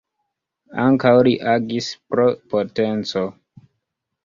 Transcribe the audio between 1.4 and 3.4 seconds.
agis pro potenco.